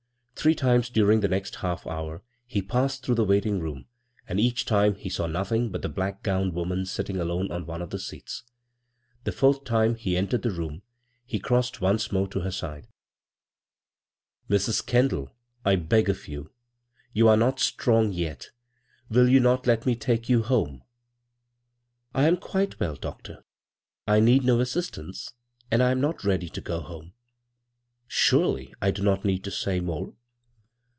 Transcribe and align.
Three 0.33 0.55
times 0.55 0.89
during 0.89 1.19
the 1.19 1.27
next 1.27 1.57
half 1.57 1.85
hour 1.85 2.23
he 2.47 2.63
passed 2.63 3.05
through 3.05 3.13
the 3.13 3.23
waiting 3.23 3.59
room, 3.59 3.85
and 4.27 4.39
each 4.39 4.65
time 4.65 4.93
be 4.93 5.07
saw 5.07 5.27
nothing 5.27 5.69
but 5.69 5.83
the 5.83 5.87
black 5.89 6.23
gowned 6.23 6.53
woman 6.55 6.87
sitting 6.87 7.17
alone 7.17 7.51
on 7.51 7.67
one 7.67 7.79
of 7.79 7.91
the 7.91 7.99
seats. 7.99 8.41
The 9.23 9.31
fourth 9.33 9.63
time 9.65 9.93
he 9.93 10.17
entered 10.17 10.41
the 10.41 10.49
itxxn, 10.49 10.81
he 11.27 11.37
crossed 11.37 11.79
once 11.79 12.11
more 12.11 12.27
to 12.29 12.39
her 12.39 12.49
side." 12.49 12.87
Mrs. 14.49 14.83
Kendall, 14.83 15.29
I 15.63 15.75
beg 15.75 16.09
of 16.09 16.27
you— 16.27 16.49
^you 17.15 17.27
are 17.29 17.37
not 17.37 17.59
strong 17.59 18.11
yet— 18.11 18.49
will 19.11 19.29
you 19.29 19.39
not 19.39 19.67
let 19.67 19.85
me 19.85 19.95
take 19.95 20.27
you 20.27 20.41
home 20.41 20.81
?""I 22.15 22.25
am 22.25 22.37
quite 22.37 22.79
well, 22.79 22.95
doctor. 22.95 23.43
I 24.07 24.19
need 24.19 24.43
no 24.43 24.59
as 24.59 24.71
sistance, 24.71 25.33
and 25.69 25.83
I 25.83 25.91
am 25.91 26.01
not 26.01 26.23
ready 26.23 26.49
to 26.49 26.61
go 26.61 26.79
home. 26.79 27.13
Surdy 28.09 28.73
I 28.81 28.89
do 28.89 29.03
not 29.03 29.23
need 29.23 29.43
to 29.43 29.51
say 29.51 29.79
more 29.79 30.15